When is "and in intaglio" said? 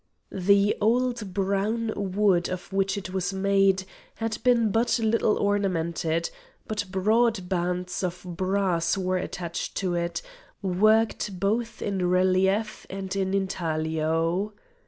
12.89-14.53